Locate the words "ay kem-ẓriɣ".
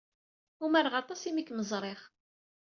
1.41-1.99